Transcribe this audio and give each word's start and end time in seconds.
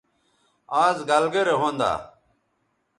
آز 0.85 0.97
گَلگرے 1.09 1.55
ھوندا 1.59 1.91